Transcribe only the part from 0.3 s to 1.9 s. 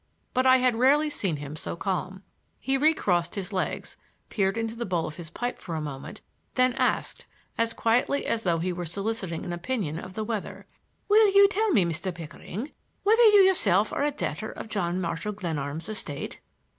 But I had rarely seen him so